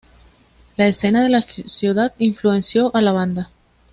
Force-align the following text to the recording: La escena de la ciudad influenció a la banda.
La 0.77 0.87
escena 0.87 1.21
de 1.21 1.29
la 1.29 1.43
ciudad 1.43 2.15
influenció 2.17 2.89
a 2.95 3.03
la 3.03 3.11
banda. 3.13 3.51